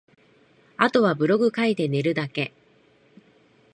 [0.77, 2.53] 後はブログ書いて寝るだけ